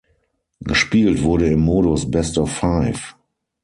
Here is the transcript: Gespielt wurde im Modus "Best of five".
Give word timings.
Gespielt 0.61 1.21
wurde 1.21 1.45
im 1.45 1.59
Modus 1.59 2.09
"Best 2.09 2.39
of 2.39 2.51
five". 2.51 3.13